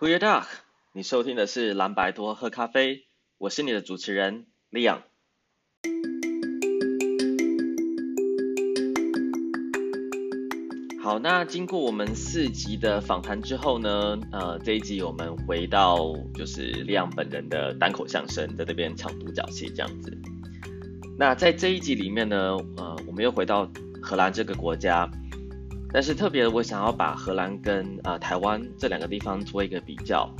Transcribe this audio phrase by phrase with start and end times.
[0.00, 0.44] Goeiedag，
[0.94, 3.04] 你收听的是蓝白多喝咖啡，
[3.36, 5.00] 我是你的主持人 Leon。
[11.02, 15.98] 好，那经过我们四集的访谈之后呢，呃，这一集我们回到
[16.34, 20.16] 就是 Leon 本人的单口相声，在这边唱独角戏这样子。
[21.18, 23.70] 那在这一集里面呢，呃，我们又回到
[24.00, 25.10] 荷兰这个国家。
[25.92, 30.32] 但是特别，我想要把荷兰跟呃台湾这两个地方做一个比较，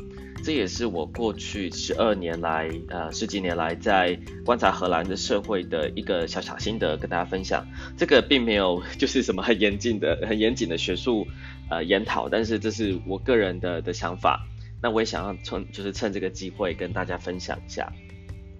[0.45, 7.67] 这也是我过去十二年来呃十几年来在观察荷兰的社会的一个小小心得跟大家分享。
[7.97, 11.27] 这个并没有就是什么很严谨的很严谨的学术
[11.69, 14.47] 呃研讨，但是这是我个人的的想法。
[14.81, 17.93] 那我也想要从就是趁这个机会跟大家分享一下。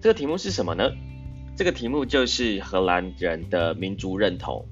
[0.01, 0.91] 这个题目是什么呢？
[1.55, 4.65] 这个题目就是荷兰人的民族认同。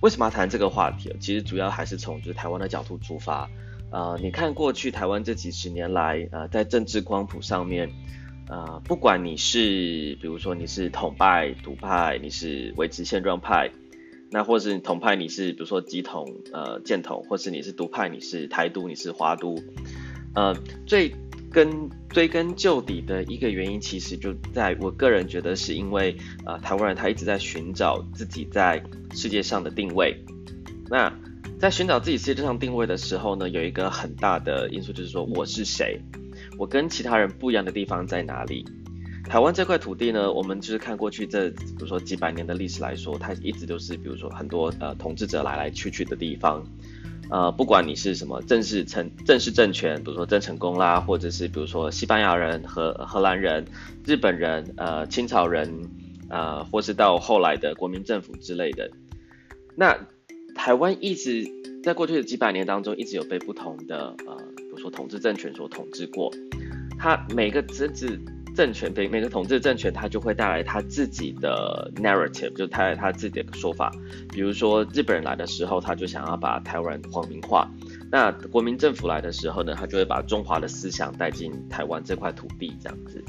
[0.00, 1.14] 为什么要谈这个话题？
[1.18, 3.48] 其实主要还是从就是台湾的角度出发。
[3.90, 7.88] 呃，你看过去台湾这几十年来，呃，在政治光谱上面，
[8.48, 13.70] 呃，不管你是比如说你是统派、独派，你是维持现状派，
[14.30, 19.62] 那或是统派你是比如说基统、呃建统，或是你是独派你是台独、你是华独，
[20.34, 20.52] 呃，
[20.86, 21.14] 最
[21.50, 28.82] 根追根究底的一个原因，其实就在我个人觉得是因为，呃，台湾人他一直在寻找自己在
[29.14, 30.22] 世界上的定位。
[30.88, 31.12] 那
[31.58, 36.00] 在寻找自己世界上定位的时候呢，有一个很大的因素就是说，我是谁？
[36.58, 38.64] 我跟其他人不一样的地方在哪里？
[39.24, 46.62] 台湾这块土地呢，我们就是看过去这，比如说几百年的历史来说，它一直都是，比如说很多呃统治者来来去去的地方。
[47.30, 53.64] 呃，不管你是什么正式政正式政权，比如说郑成功啦，或者是比如说西班牙人、荷荷兰人、
[54.04, 55.88] 日本人、呃清朝人，
[56.28, 58.90] 呃，或是到后来的国民政府之类的，
[59.74, 59.98] 那
[60.54, 61.44] 台湾一直
[61.82, 66.32] 在过去的几百年当中，一直有被不同的呃，比如说统治政权所统治过，
[66.98, 68.20] 它每个政治。
[68.56, 73.92] 政权对每个统治政权，它就会带来他自己的 narrative，就他他自己的说法。
[74.30, 77.68] 比如说日本人来的时候，他就想要把台湾皇民化；
[78.10, 83.22] 那国民政府来的时候呢，他就会把中华的思想带进台湾这块土地，这样子。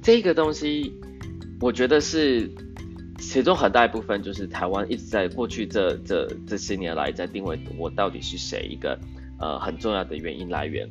[0.00, 0.92] 这个东西，
[1.60, 2.50] 我觉得是
[3.18, 8.98] 其中很大一部分，就是台湾一直在过去这这这些年来在定位我到底是谁一个
[9.38, 10.88] 呃很重要的原因来源。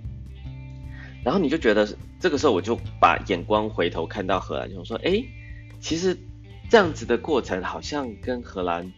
[1.26, 5.24] 然后你就觉得这个时候，我就把眼光回头看到荷兰，就说：哎，
[5.80, 6.16] 其实
[6.70, 8.94] 这样子的过程好像跟荷兰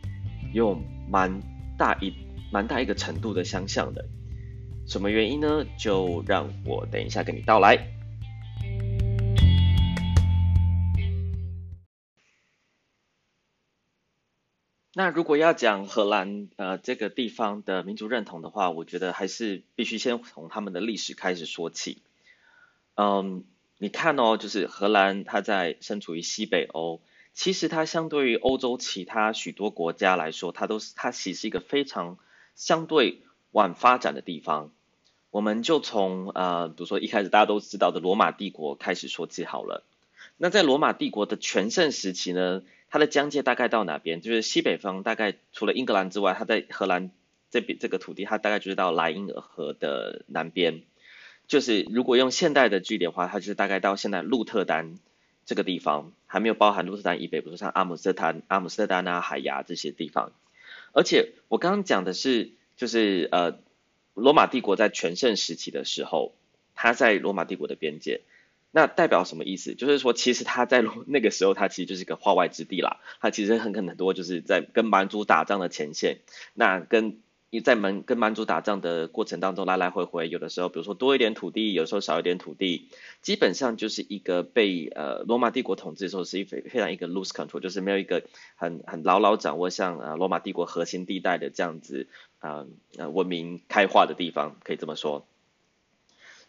[0.54, 0.78] 有
[1.10, 1.42] 蛮
[1.78, 2.14] 大一
[2.52, 4.04] 蛮大一个程度的相像的。
[4.86, 5.66] 什么原因呢？
[5.80, 7.78] 就让我等一下跟你道来。
[14.94, 22.02] 那如果要讲荷兰呃这个地方的民族认同的话，我觉得还是必须先从他们的历史开始说起。
[22.98, 23.44] 嗯，
[23.78, 27.00] 你看哦，就是荷兰，它在身处于西北欧，
[27.34, 32.18] 其实它相对于欧洲其他许多国家来说，它都是它其实是一个非常
[32.56, 33.22] 相对
[33.52, 34.72] 晚发展的地方。
[35.30, 39.84] 我们就从呃，比如说一开始大家都知道的罗马帝国开始说起好了。
[40.38, 44.22] 那在罗马帝国的全盛时期呢，它的疆界大概到哪边？
[44.22, 47.12] 就是西北方，大概除了英格兰之外，它在荷兰
[47.52, 50.82] 这边这个土地，它大概就是到莱茵河的南边。
[51.48, 55.00] 就是如果用现代的距离的话，它就是大概到现在鹿特丹
[55.46, 60.34] 这个地方，还没有包含鹿特丹以北，比如说像阿姆斯特丹、阿姆斯特丹啊、海牙这些地方。
[60.92, 63.60] 而且我刚刚讲的是，就是呃，
[64.14, 66.34] 罗马帝国在全盛时期的时候，
[66.76, 68.22] 它在罗马帝国的边界，
[68.72, 69.74] 那代表什么意思？
[69.74, 73.00] 就是说，其实它在 那个时候，它其实就是个化外之地啦。
[73.22, 76.18] 它其实很可能多就是在跟蛮族打仗的前线，
[76.54, 77.20] 那跟。
[77.50, 82.90] 你在蛮跟蛮族打仗的过程当中，来来回回，有的时候，比如说多一点土地，有时候少一点土地，
[83.22, 88.24] 基本上就是一个被呃罗马帝国统治的时候，是一非非常一个 loose control，就是没有一个
[88.56, 92.08] 很很牢牢掌握像呃罗马帝国核心地带的这样子
[92.40, 92.66] 啊
[92.98, 95.26] 呃文明开化的地方，可以这么说。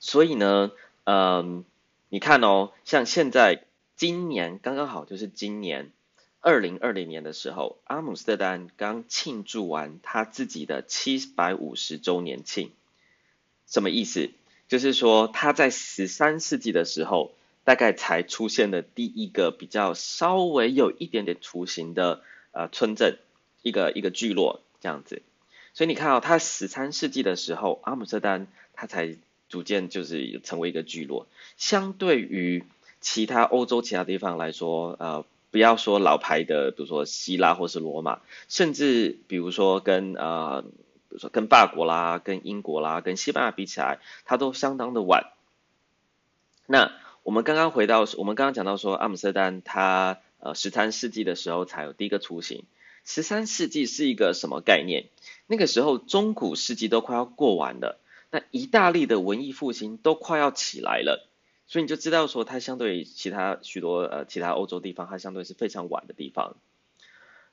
[0.01, 0.73] 所以呢，
[1.05, 1.65] 嗯、
[2.09, 3.63] 你看哦，像现在
[3.95, 5.93] 今年刚刚好就是今年。
[6.41, 12.71] 二零二零年的时候，阿姆斯特丹刚庆祝完他自己的七百五十周年庆。
[13.67, 14.31] 什么意思？
[14.69, 17.33] 就是说他在十三世纪的时候，
[17.65, 23.19] 大概才出现的第一个比较稍微有一点点雏形的呃村镇，
[23.63, 25.23] 一个一个聚落这样子。
[25.75, 29.17] 所以你看到、哦、他十三世纪的时候，阿姆斯特丹他才
[29.49, 31.27] 逐渐就是成为一个聚落。
[31.57, 32.65] 相对于
[33.01, 35.25] 其他欧洲其他地方来说，呃。
[35.51, 45.33] 不要说老牌的，比如说希腊或是罗马，甚至比如说跟呃比如说跟法国啦、跟英国啦、跟西班牙比起来，它都相当的晚。
[46.67, 46.93] 那
[47.23, 52.65] 我们刚刚回到，我们刚刚讲到说，阿姆斯特丹它呃十三世纪的时候才有第一个雏形。
[53.05, 55.07] 十三世纪是一个什么概念？
[55.47, 57.99] 那个时候中古世纪都快要过完了，
[58.31, 61.27] 那意大利的文艺复兴都快要起来了，
[61.69, 66.57] 所以你就知道说，它相对于其他许多呃其他欧洲地方，它相对是非常晚的地方。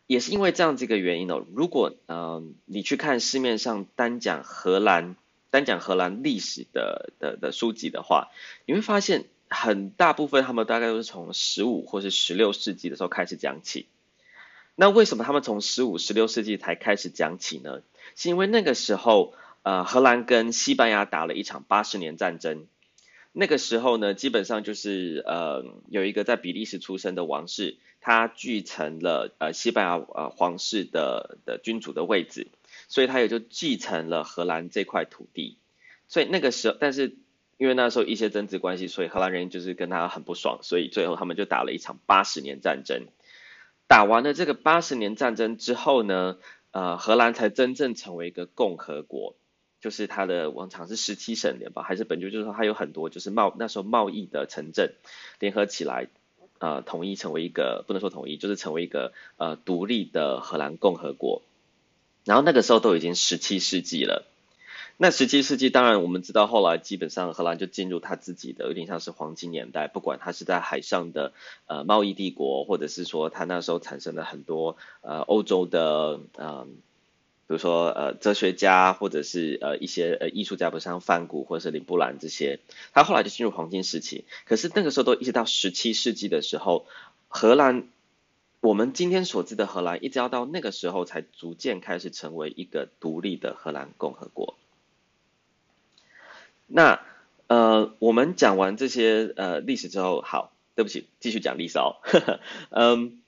[0.08, 5.16] 也是因为这样子一个原因哦，如果嗯、你去看市面上单讲荷兰
[5.50, 8.30] 单讲荷兰历史的的的书籍的话，
[8.66, 13.88] 你会发现很大部分他们大概都是从十五或是十六世纪的时候开始讲起。
[14.76, 17.82] 那为什么他们从十五、十六世纪才开始讲起呢？
[18.16, 19.34] 是因为那个时候，
[19.64, 22.68] 呃，荷兰跟西班牙打了一场八十年战争。
[23.38, 32.48] 那个时候呢，基本上就是呃，有一个在比利时出生的王室，他继承了呃西班牙呃皇室的的君主的位置，
[32.88, 35.58] 所以他也就继承了荷兰这块土地。
[36.08, 37.18] 所以那个时候，但是
[37.58, 43.08] 因为那时候一些政治关系，所以荷兰人就是跟他很不爽，所以最后他们就打了一场八十年战争。
[43.88, 46.38] 打完了这个八十年战争之后呢，
[46.72, 49.36] 呃，荷兰才真正成为一个共和国，
[49.86, 54.96] 就是它的往常是十七省联邦，还是本就就是说它有很多就是贸那时候贸易的城镇
[55.38, 56.08] 联合起来，
[56.58, 61.44] 呃，统一成为一个不能说统一，就是成为一个呃独立的荷兰共和国，
[62.24, 64.26] 然后那个时候都已经十七世纪了。
[64.98, 71.31] 那十七世纪，当然我们知道，后来基本上荷兰就进入他自己的有点像是黄金年代，不管他是在海上的
[71.68, 76.66] 呃贸易帝国，或者是说他那时候产生了很多呃欧洲的呃，
[77.47, 82.59] 比如说呃哲学家，或者是呃一些呃艺术家，比如像梵谷或者是林布兰这些，
[82.94, 84.25] 他后来就进入黄金时期。
[84.45, 86.86] 可是那个时候都一直到十七世纪的时候，
[87.27, 87.88] 荷兰
[88.62, 94.56] 我们今天所知的荷兰，一直要到那个时候才逐渐开始成为一个独立的荷兰共和国。
[96.68, 97.00] 那
[97.45, 101.97] 呃，我们讲完这些呃历史之后，好，对不起，继续讲历史哦。
[102.71, 103.21] 嗯，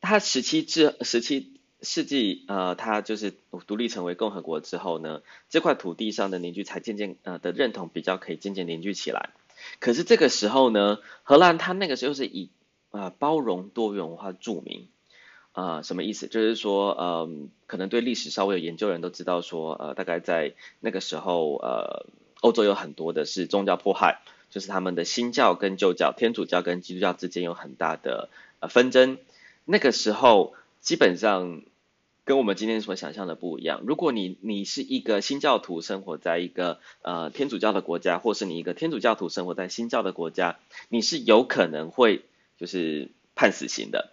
[0.00, 1.52] 他十七至十七
[1.82, 3.34] 世纪，呃，他就是
[3.66, 9.30] 独立成为共和国之后呢，这块土地上的邻居才渐渐呃的认同比较可以渐渐凝聚起来。
[9.80, 12.50] 可是这个时候呢，荷兰它那个时候是以
[12.90, 14.88] 啊、呃、包容多元文化著名
[15.52, 16.28] 啊、呃，什么意思？
[16.28, 17.30] 就是说，嗯、呃，
[17.66, 22.06] 可能对历史稍微有研究的人都知道说，呃，大概在那个时候，呃。
[22.42, 24.20] 欧洲有很多的是宗教迫害，
[24.50, 29.16] 就是他们的新教跟旧教，天主教跟基督教之间有很大的呃纷争。
[29.64, 31.62] 那个时候基本上
[32.24, 33.82] 跟我们今天所想象的不一样。
[33.84, 40.58] 如果你你是一个新教徒生活在一个呃天主教的国家，或是你一个天主教徒生活在新教的国家，
[40.88, 42.24] 你是有可能会
[42.58, 44.12] 就是判死刑的。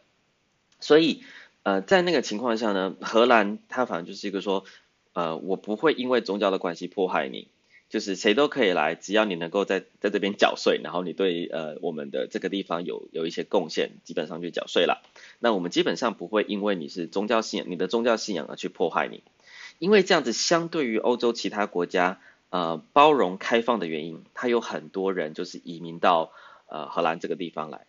[0.79, 1.23] 所以
[1.63, 4.65] 呃在那个情况下呢，荷兰它反正就是一个说
[5.13, 7.47] 呃我不会因为宗教的关系迫害你。
[7.89, 15.01] 就是谁都可以来，只要你能够在在这边缴税，然后你对呃我们的这个地方有有一些贡献，基本上就缴税了。
[15.39, 19.23] 那我们基本上不会因为你是宗教信仰，你的宗教信仰而去迫害你，
[19.79, 22.21] 因为这样子相对于欧洲其他国家
[22.51, 26.31] 呃包容开放的原因，它有很多人就是移民到
[26.67, 27.88] 呃荷兰这个地方来。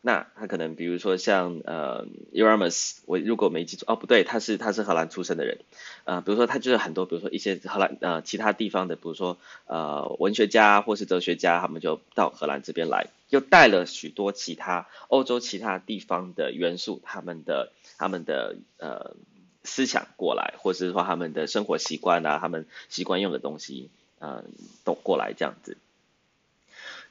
[0.00, 5.58] 那他可能比如说像呃 e r a m u s 我如果没记错哦不对，他是他是荷兰出生的人，
[6.04, 19.16] 呃比如说他就是很多比如说一些荷兰呃其他地方的，比如说呃文学家或是哲学家，他们就到荷兰这边来，又带了许多其他欧洲其他地方的元素，他们的他们的呃
[19.64, 24.44] 思想过来，或是说他们的生活习惯啊，他们习惯用的东西，呃
[24.84, 25.76] 都过来这样子，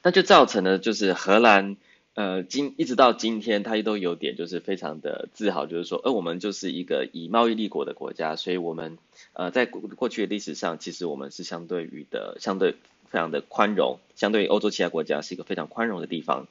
[0.02, 1.76] 那就造成了就是荷兰。
[2.18, 8.98] 呃，今一直到今天，他都有点就是非常的自豪，就是说，呃，我们就是一个以贸易立国的国家，所以我们
[9.34, 12.72] 呃在过过去的历史上，其实我们是相对于的相对
[13.06, 16.48] 非常的宽容，相对于欧洲其他国家是一个非常宽容的地方。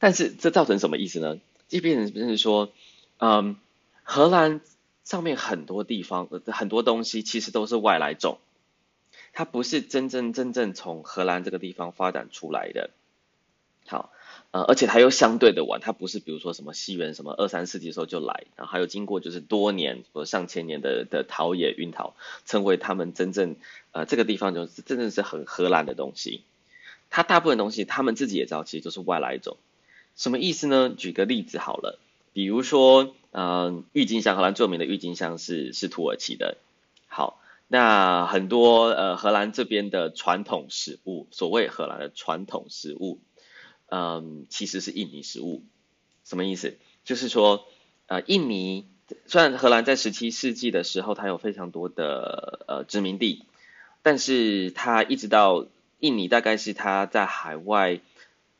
[0.00, 1.38] 但是这造成什么意思呢？
[1.68, 2.72] 即便是说，
[3.18, 3.54] 嗯，
[4.02, 4.60] 荷兰
[5.04, 8.38] 上面很多地方很多东西其实都是外来种，
[9.32, 12.90] 它不是真真正正从荷兰这个地方发展出来的。
[13.86, 14.10] 好。
[14.64, 23.56] 而且它又相对的晚，它不是比如说什么西元什么二三世纪的时候就来，然后还有经过就是多年或上千年的的陶冶熏陶，成为他们真正
[23.92, 26.42] 呃这个地方就是真正是很荷兰的东西。
[27.10, 29.56] 它大部分东西他们自己也知道，其实就是外来种。
[30.16, 30.90] 什么意思呢？
[30.96, 31.98] 举个例子好了，
[32.32, 36.56] 比如说呃郁金香，荷兰著名的郁金香是是土耳其的。
[37.06, 43.18] 好，那很多呃荷兰这边的传统食物，所谓荷兰的传统食物。
[43.88, 45.62] 嗯，其实是印尼食物，
[46.24, 46.76] 什么意思？
[47.04, 47.66] 就是说，
[48.06, 48.86] 呃，印尼
[49.26, 53.44] 虽然荷兰在十七世纪的时候，它有非常多的呃殖民地，
[54.02, 55.66] 但是它一直到
[56.00, 58.00] 印尼，大概是它在海外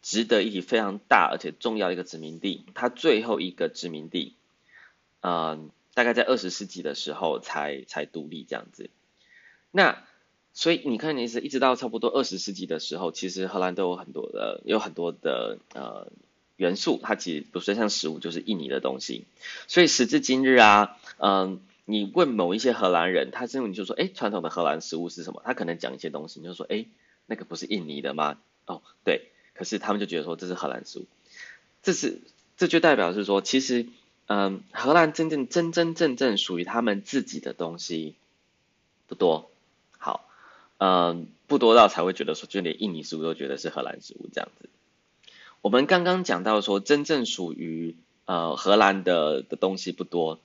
[0.02, 4.36] 值得一提非常大而且重要的一个殖民地，它最后一个殖民地，
[5.22, 8.90] 嗯、大概在二十世纪的时候才才独立这样子。
[9.72, 10.04] 那
[10.56, 16.10] 所以你看，你是一直到差不多二十世纪的时候，其实荷兰都有很多的有很多的呃。
[16.58, 19.26] 元素，它其实不是像食物，就是印尼的东西。
[19.66, 25.42] 所以时至今日啊，嗯，你问某一些荷兰人，他认为你就说，哎，传统的荷兰食物是什么？
[25.44, 26.86] 他可能讲一些东西，你就说，哎，
[27.26, 28.38] 那个不是印尼的吗？
[28.64, 29.26] 哦，对。
[29.52, 31.04] 可是他们就觉得说这是荷兰食物，
[31.82, 32.22] 这是
[32.56, 33.88] 这就代表是说，其实，
[34.24, 38.14] 嗯，荷兰真正真真正正属于他们自己的东西
[39.08, 39.50] 不多。
[40.78, 44.68] 嗯，不多到才会觉得说，就连印尼食物都觉得是荷兰食物这样子。
[45.62, 50.38] 我们刚刚讲到说，真正属于呃荷兰的的东西不多，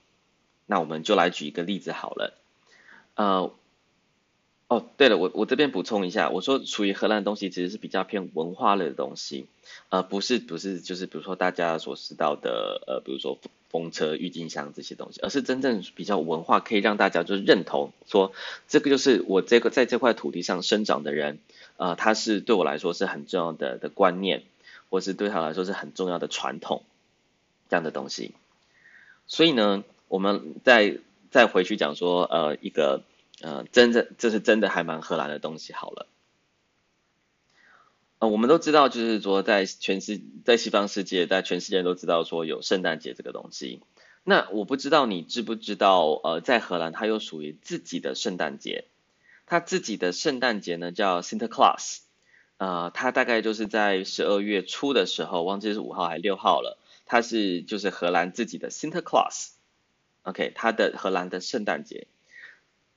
[0.66, 2.34] 那我们就来举一个例子好了。
[3.14, 3.52] 呃，
[4.68, 9.46] 哦，对了，我我这边补充一下，我说属于荷兰的东西其实是比较偏文化类的东西，
[9.90, 13.38] 呃，不是不是就是比如说大家所知道的呃，比如说
[13.72, 18.32] 风车、郁金香这些东西，而是真正比较文化，可以让大家就是认同说，
[18.68, 21.40] 这个就是我这个在这块土地上生长的人，
[21.76, 24.44] 呃，他是对我来说是很重要的的观念。
[24.90, 26.82] 或是对他来说是很重要的传统，
[27.70, 28.34] 这样的东西。
[29.26, 30.98] 所以呢，我们再
[31.30, 33.02] 再回去讲说，呃，一个
[33.40, 35.72] 呃，真正这是真的还蛮荷兰的东西。
[35.72, 36.06] 好了，
[38.22, 43.82] 呃，我们都知道，就是说在全世在西方世界，在全世界都知道说有圣诞节这个东西。
[44.22, 48.84] 那我不知道你知不知道，呃，在荷兰它有属于自己的圣诞节，
[49.44, 52.02] 它自己的圣诞节呢叫 Sinterklaas。
[52.58, 56.78] 呃，它大概就是在十二月初的时候，忘记是五号还是六号了。
[57.06, 62.06] 它是就是荷兰自己的 Sinterklaas，OK，它的荷兰的圣诞节，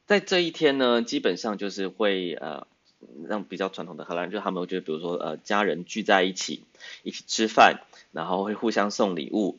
[0.06, 2.68] 在这一天呢，基本上就是会呃
[3.28, 6.64] 让比较传统的荷兰，就他们就比如说呃家人聚在一起
[7.04, 9.58] 一起吃饭，然后会互相送礼物。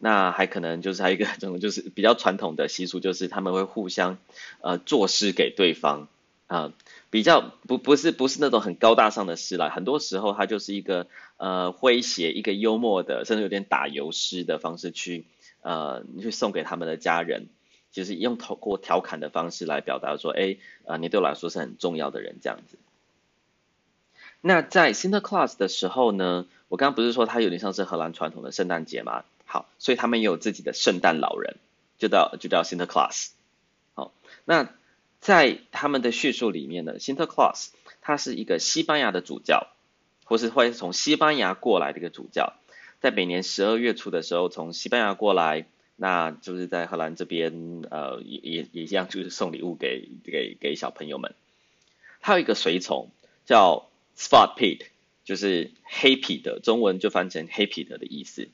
[0.00, 4.16] 那还可能就是还有一个 这种就是比较传统的习俗，就是他们会互相
[4.60, 6.06] 呃作诗给对方
[6.46, 6.72] 啊。
[7.10, 15.24] 比较不不是不是那种很高大上的诗啦，很多时候它就是一个呃诙谐、一个幽默的，甚至有点打油诗的方式去
[15.62, 17.46] 呃去送给他们的家人，
[17.90, 22.78] 就是用透过调侃的方式来表达说，哎，呃，你对我来说是很重要的人这样子。
[24.40, 29.24] 那在 Sinterklaas 的时候呢，我刚刚不是说它有点像是荷兰传统的圣诞节吗？
[29.46, 31.56] 好，所以他们也有自己的圣诞老人，
[31.98, 33.28] 就叫就叫 Sinterklaas。
[33.94, 34.12] 好，
[34.44, 34.68] 那。
[35.20, 39.66] 在他们的叙述里面呢，Sinterklaas 他是一个西班牙的主教，
[40.22, 42.52] 或是会从西班牙过来的一个主教，
[43.00, 45.66] 在每年十二月初的时候从西班牙过来，
[46.00, 51.34] 那就是在荷兰这边，呃，也也也一样，就是送礼物给给给小朋友们。
[52.20, 53.10] 还有一个随从
[53.46, 54.82] 叫 Spot Piet，
[55.24, 58.48] 就是黑皮的，中文就翻成黑皮的的意思。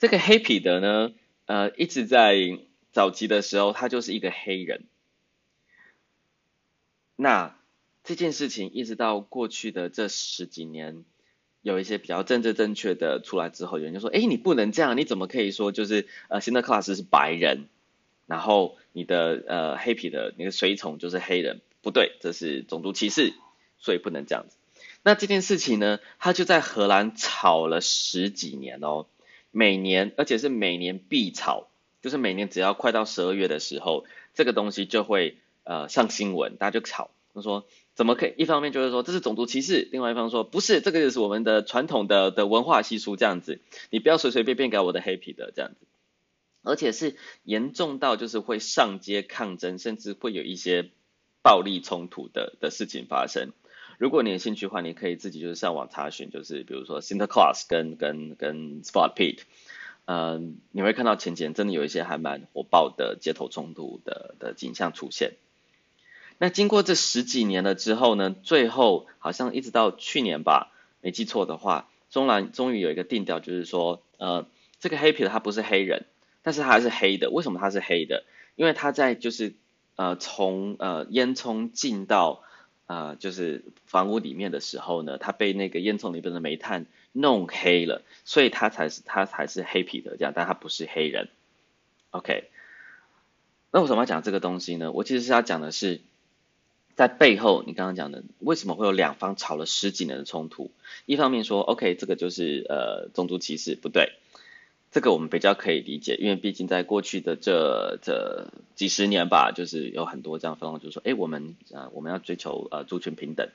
[0.00, 1.12] 这个黑皮的呢，
[1.46, 2.58] 呃，一直在
[2.90, 4.82] 早期的时候，他就是一个黑人。
[7.14, 7.56] 那
[8.02, 11.04] 这件事情一直到过去的这十几年，
[11.68, 17.68] 有一些比较政治正确的出来之后，有人就说：“哎，你不能这样，你怎么可以说就是呃，Sinterklaas 是白人，
[18.26, 23.34] 然后你的呃黑皮的那个随从就是黑人，不对，这是种族歧视，
[23.78, 24.56] 所以不能这样子。”
[25.04, 29.06] 那这件事情呢，他就在荷兰吵了十几年哦，
[29.50, 31.68] 每年而且是每年必吵，
[32.02, 35.36] 就是每年只要快到十二月的时候，这个东西就会。
[35.70, 37.66] 呃，上新闻，大家就吵，他说
[37.98, 38.34] 怎么可以？
[38.36, 45.84] 一方面就是说这是种族歧视，另外一方说不是，这个就是我们的传统的的文化习俗这样子，你不要随随便便给我的黑皮的这样子，
[46.62, 50.90] 而且是严重到就是会上街抗争，甚至会有一些
[51.42, 53.50] 暴力冲突的的事情发生。
[53.98, 59.40] 如果你有兴趣的话，你可以自己就是上网查询，就是比如说 Sinterklaas 跟跟跟 Zwarte Piet，
[60.04, 60.40] 呃，
[60.70, 65.32] 你会看到前几年真的有一些还蛮火爆的街头冲突的的景象出现。
[66.40, 74.46] 那经过这十几年了之后呢，最后好像一直到去年吧，没记错的话，中南终于有一个定调，就是说，呃，
[74.78, 76.06] 这个黑皮的他不是黑人，
[76.42, 77.30] 但是他还是黑的。
[77.30, 78.22] 为什么他是黑的？
[78.54, 79.54] 因为他在就是
[79.96, 82.44] 呃从呃烟囱进到
[82.86, 91.28] 呃就是房屋里面的时候呢，他被那个烟囱里边的煤炭弄黑了，所以他才是他才是黑皮的这样，但他不是黑人。
[92.10, 92.44] OK，
[93.72, 94.92] 那为什么要讲这个东西呢？
[94.92, 96.00] 我其实是要讲的是。
[96.98, 100.72] 在背后，你刚刚讲的，为什么会有两方吵了十几年的冲突？
[101.06, 104.14] 一方面说，OK，这个就是呃种族歧视，不对。
[104.90, 113.48] 这个我们比较可以理解，因为毕竟在过去的这这几十年吧，就是有很多这样的方，就是说，哎，我们啊，我们要追求呃族群平等。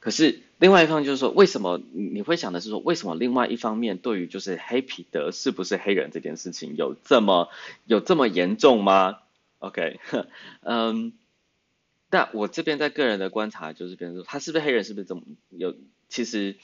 [0.00, 7.48] 可是另外一方就是说，为什么你会想的是说，为什么另外一方面对于就是黑彼得是不是黑人这件事情有这么
[7.86, 9.16] 有这么严重吗
[9.60, 9.98] ？OK，
[10.60, 11.14] 嗯，
[12.10, 15.74] 但我这边在个人的观察就是，比如说他是不是黑人，是不是这么有
[16.08, 16.56] 其实。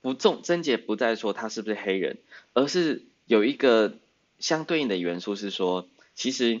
[0.00, 2.18] 不重症结不在说他是不是黑人，
[2.52, 3.94] 而是有一个
[4.38, 6.60] 相对应的元素是说，其实，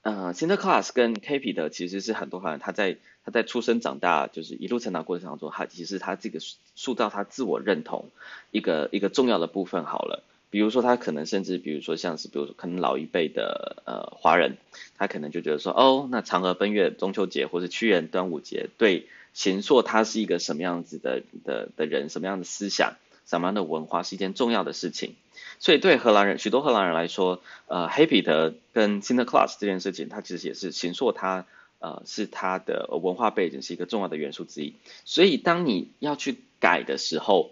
[0.00, 6.40] 呃，Sinterklaas 跟黑彼得其实是很多人他在他在出生长大，就是一路成长过程当中，他其实他这个
[6.74, 8.10] 塑造他自我认同
[8.50, 10.24] 一个一个重要的部分好了。
[10.54, 14.56] 比如说他可能甚至比如说像是比如说可能老一辈的呃华人，
[14.96, 19.08] 他可能就觉得说哦，那嫦娥奔月、中秋节或是屈原端午节对。
[19.32, 22.94] 形塑他是一个什么样子的的的人，什么样的思想，
[23.26, 25.16] 什么样的文化是一件重要的事情。
[25.58, 31.46] 所以对荷兰人，许多荷兰人来说，呃，黑彼得跟 Sinterklaas 这件事情，它其实也是形塑他，
[31.80, 34.74] 呃，是他的文化背景是一个重要的元素之一。
[35.04, 37.50] 所以当你要去改的时候，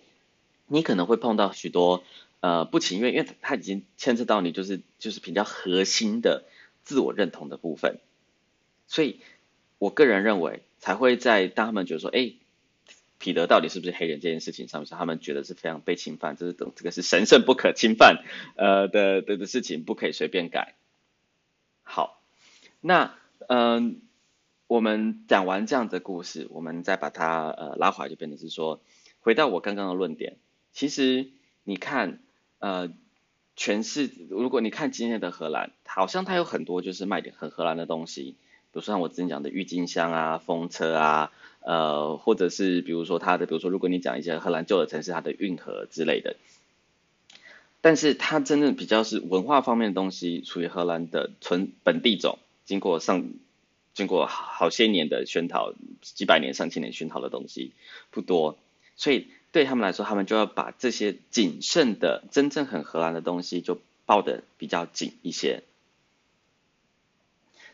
[0.68, 2.04] 你可能会碰到许多
[2.42, 6.44] 呃不情愿，因为它已经牵涉到你就是就是比较核心的
[6.84, 7.98] 自我认同的部分。
[8.86, 9.20] 所以
[9.78, 10.60] 我个人认为。
[10.82, 12.32] 才会在当他们觉得说，哎，
[13.16, 18.24] 彼得到底是不是黑人这件事情上面，他们觉得是非常被侵犯，这是等这个是神圣不可侵犯，
[18.56, 20.74] 呃的的的事情，不可以随便改。
[21.84, 22.20] 好，
[22.80, 23.14] 那
[23.46, 24.00] 嗯，
[24.66, 28.80] 我们讲完这样的故事，我们再把它呃拉回来，就变成是说，
[29.20, 30.36] 回到我刚刚的论点，
[30.72, 31.28] 其实
[31.62, 32.18] 你看，
[32.62, 32.92] 呃，
[33.56, 38.36] 全是如果你看今天的荷兰，好像它有很多就是卖点很荷兰的东西。
[38.70, 46.36] 比如说像我之前讲的郁金香啊、风车啊，呃，或者是比如说它的，比如说如果你讲一些荷兰旧的城市，它的运河之类的，
[47.80, 53.24] 但是它真正比较是文化方面的东西，属于荷兰的纯本地种，经过上
[53.92, 57.72] 经过好些年的熏陶，几百年、上千年熏陶的东西
[58.12, 58.56] 不多，
[58.94, 65.62] 所以对他们来说，他们就要把这些谨慎的真正很荷兰的东西就抱得比较紧一些。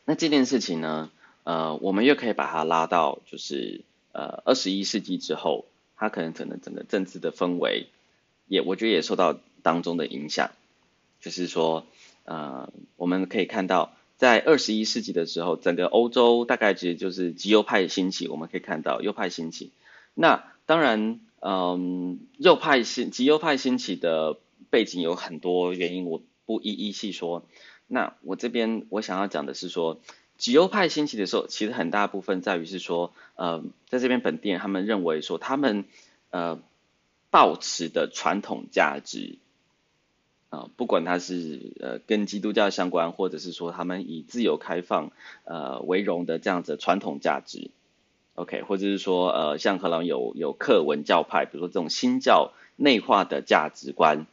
[0.05, 1.11] 那这件事情呢，
[1.45, 7.87] 呃，我们又可以把它拉到，就是呃，二十一世纪之后，它可能可能整个政治的氛围，
[8.47, 10.51] 也我觉得也受到当中的影响。
[11.21, 11.87] 就是说，
[12.25, 18.29] 呃，我们可以看到，在二十一世纪的时候，整个欧洲大概其实就是极右派兴起。
[18.29, 19.71] 我们可以看到右派兴起。
[20.15, 24.39] 那当然，嗯，右派兴极右派兴起的
[24.71, 27.45] 背景有很多原因，我不一一细说。
[27.87, 30.01] 那我这边我想要讲的是说，
[30.37, 35.85] 极右派兴起的时候，其实很大部分在于是说，呃，在这边本地人他们认为说，他们
[36.31, 36.61] 呃
[37.31, 39.39] 抱持的传统价值，
[40.51, 45.13] 啊、呃，不管他是呃跟基督教相关，或者是说他们以自由开放
[45.45, 47.71] 呃为荣的这样子传统价值
[48.39, 54.27] ，OK，或者是说呃像荷兰有有克文教派，比如说这种新教内化的价值观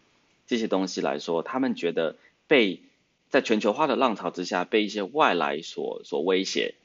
[0.48, 2.16] 这些东西来说，他们觉得
[2.48, 2.82] 被
[3.30, 6.76] 在全球化的浪潮之下，被一些外来所所威胁。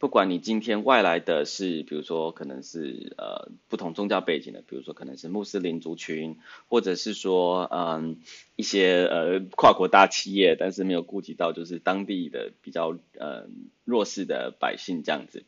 [0.00, 6.36] 不管你今天外来的是，比如说可能是呃不同宗教背景的，比如说可能是穆斯林族群，
[6.68, 8.18] 或者是说嗯
[8.54, 13.48] 一些呃跨国大企业，但是没有顾及到就是当地的比较呃
[13.84, 15.42] 弱势的百姓这样子。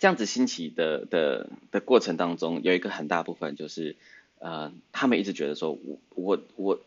[0.00, 3.94] 这样子兴起的的的过程当中，有一个很大部分就是
[4.40, 6.80] 呃他们一直觉得说我我我。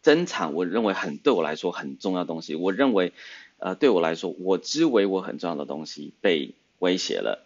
[0.00, 2.54] 珍藏，我认为很对我来说很重要的东西。
[2.54, 3.12] 我认为，
[3.58, 7.44] 呃，对我来说，我之为我很重要的东西被威胁了，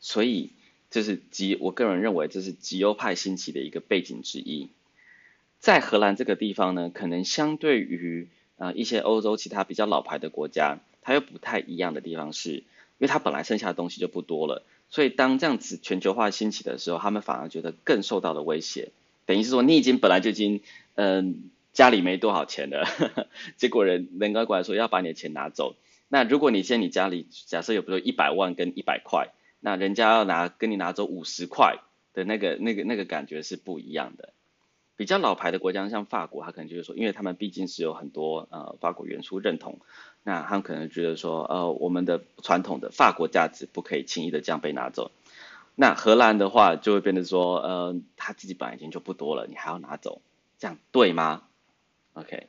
[0.00, 0.50] 所以
[0.90, 4.68] 这是极，我个人认为这是极右派兴起的一个背景之一。
[5.60, 12.64] 在荷兰这个地方呢，可能相对于啊、一些欧洲其他比较老牌的国家，它又不太一样的地方是，因
[12.98, 18.90] 为它本来剩下的东西就不多了，所以当这样子全球化兴起的时候，他们反而觉得更受到了威胁。
[19.26, 20.62] 等于是说，你已经本来就已经，
[20.94, 22.86] 嗯、家里没多少钱的，
[23.56, 25.76] 结果人人家过来说要把你的钱拿走。
[26.08, 31.78] 那如果你现在你家里假设有比如一百万跟一百块，那人家要拿跟你拿走五十块
[32.12, 34.32] 的那个那个那个感觉是不一样的。
[34.96, 39.80] 比较老牌的国家像法国，他可能就是说，因为他们毕竟是有很多呃法国元素认同，
[40.24, 45.10] 那他们可能觉得说，呃我们的传统的法国价值不可以轻易的这样被拿走。
[45.74, 50.20] 那荷兰的话就会变得说，呃他自己本来已经就不多了，你还要拿走，
[50.58, 51.42] 这样对吗
[52.12, 52.46] ？OK，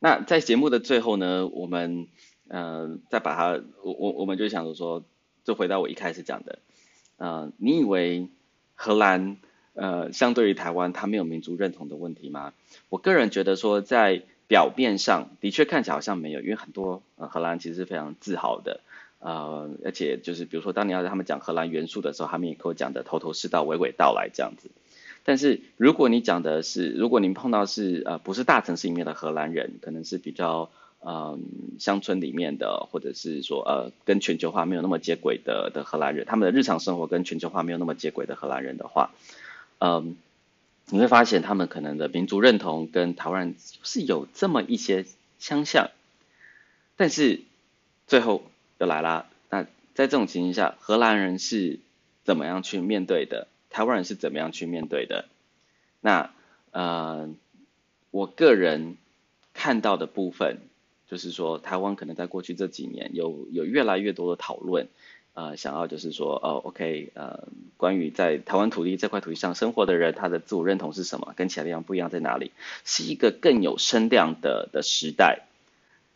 [0.00, 2.08] 那在节目的最后呢，我们、
[2.48, 5.04] 呃、再把它，我我我们就想着说，
[5.44, 6.58] 就回到我一开始讲的，
[7.16, 8.28] 呃，你以为
[8.74, 9.38] 荷兰
[9.74, 12.52] 呃，相对于台湾，它没有民族认同的问题吗？
[12.88, 18.80] 我个人觉得说，在表面上的确看起来好像没有，因为很多呃荷兰其实是非常自豪的，
[19.18, 24.70] 呃，而且就是比如说当你要他们讲荷兰元素的时候，他们也给我讲的头头是道、娓娓道来这样子。
[25.24, 30.68] 但是如果你讲的是，如果您碰到是呃不是大城市里面的荷兰人，可能是比较
[31.00, 31.38] 呃
[31.78, 39.12] 乡村里面的，或者是说呃跟全球化没有那么接轨的的荷兰人，他们的日常生活跟全球化没有那么接轨的荷兰人的话，
[39.78, 40.16] 嗯、
[40.90, 45.06] 你会发现他们可能的民族认同跟台湾人是有这么一些
[45.38, 45.90] 相像，
[46.96, 47.40] 但是
[48.06, 48.44] 最后
[48.78, 51.80] 又来啦，那在这种情形下，荷兰人是
[52.24, 53.48] 怎么样去面对的？
[53.70, 55.24] 台湾人是怎么样去面对的？
[56.00, 56.30] 那
[56.70, 57.28] 呃，
[58.10, 58.96] 我个人
[59.52, 60.58] 看到的部分，
[61.08, 64.88] 就是说台湾可能在过去这几年有有越来越多的讨论，
[65.34, 71.34] 呃，想要就是说，哦，OK，呃，关于在台湾土地这块土地上生活的人，他的自我认同是什么？
[71.36, 72.52] 跟其他地方不一样在哪里？
[72.84, 75.42] 是一个更有声量的的时代。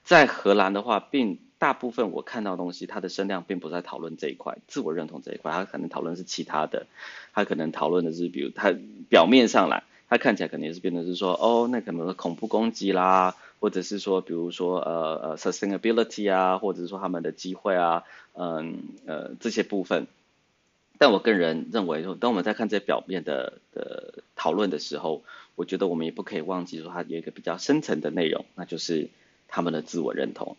[0.04, 1.38] 在荷兰的话，并。
[1.60, 6.86] 大部分我看到东西，它的声量并不在讨论这一块，自我认同这一块，它可能讨论是其他的，
[7.32, 8.72] 它可能讨论的是，比如它
[9.10, 20.06] 表面上来，它看起来可能也是变得是说，哦，那可能是恐怖攻击啦，或者是说，比如说呃呃 sustainability 啊，或者是说他们的机会啊，嗯呃这些部分。
[21.00, 25.22] 但我个人认为说，当我们在看这些表面的的讨论的时候，
[25.54, 29.08] 我觉得我们也不可以忘记说，它有一个比较深层的内容，那就是
[29.46, 30.56] 他们的自我认同。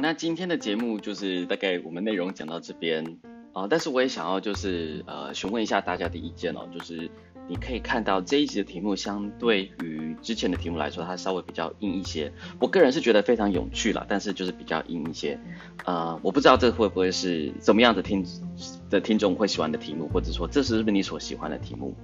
[0.00, 3.18] 那今天的节目就是大概我们内容讲到这边
[3.52, 7.10] 啊，但是我也想要就是呃询问一下大家的意见哦，就是
[7.48, 12.32] 你可以看到这一集的题目相对于之前的题目来说，它稍微比较硬一些。
[12.60, 15.38] 我个人是觉得非常有趣啦，但是就是比较硬一些。
[15.84, 18.24] 呃，我不知道这会不会是怎么样的听
[18.90, 21.94] 的听众会喜欢的题目，或者说这是不是你所喜欢的题目？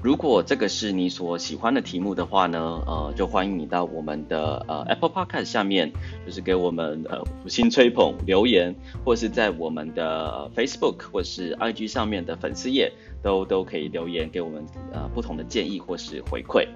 [0.00, 5.92] 如果这个是你所喜欢的题目的话呢，呃，就欢迎你到我们的呃 Apple Podcast 下面，
[6.24, 16.68] 就是给我们呃五星吹捧留言，或是在我们的 Facebook 或是 IG 上面的粉丝页都都可以留言给我们呃不同的建议或是回馈。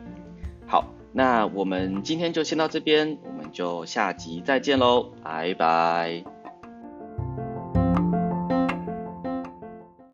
[0.67, 6.42] 好，那我们今天就先到这边，我们就下集再见喽，拜拜。